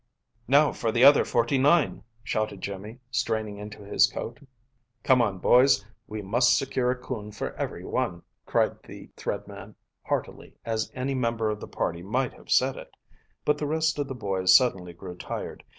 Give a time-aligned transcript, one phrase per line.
[0.47, 4.39] "Now for the other forty nine!" shouted Jimmy, straining into his coat.
[5.03, 9.75] "Come on, boys, we must secure a coon for every one," cried the Thread Man,
[10.01, 12.97] heartily as any member of the party might have said it.
[13.45, 15.63] But the rest of the boys suddenly grew tired.